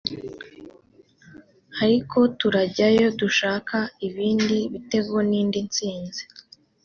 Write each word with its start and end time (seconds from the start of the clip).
ariko 1.83 2.17
turajyayo 2.39 3.07
dushaka 3.21 3.77
ibindi 4.07 4.57
bitego 4.73 5.15
n’indi 5.29 5.59
ntsinzi 5.67 6.23